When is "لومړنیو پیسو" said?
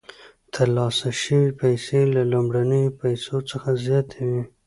2.31-3.35